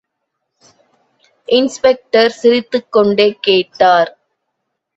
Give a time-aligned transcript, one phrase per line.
[1.49, 4.11] Inspector சிரித்துக் கொண்டே கேட்டார்.